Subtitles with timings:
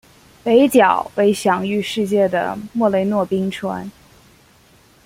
[0.43, 3.87] 北角为享誉世界的莫雷诺冰川。